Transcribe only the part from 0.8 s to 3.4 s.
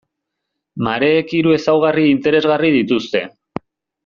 Mareek hiru ezaugarri interesgarri dituzte.